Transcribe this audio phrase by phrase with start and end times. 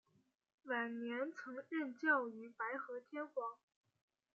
[0.63, 3.59] 晚年曾任教于白河天皇。